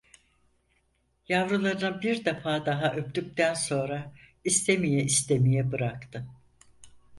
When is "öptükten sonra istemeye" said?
2.93-5.03